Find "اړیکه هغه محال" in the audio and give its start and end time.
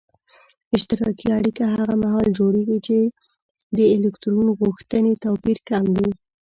1.37-2.27